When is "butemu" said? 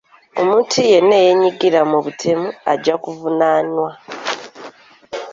2.05-2.47